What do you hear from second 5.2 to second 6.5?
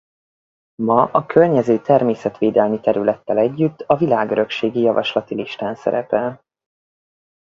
listán szerepel.